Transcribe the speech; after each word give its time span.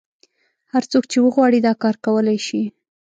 هر 0.71 0.83
څوک 0.91 1.03
چې 1.11 1.17
وغواړي 1.21 1.59
دا 1.61 1.73
کار 1.83 1.95
کولای 2.05 2.37
شي. 2.47 2.63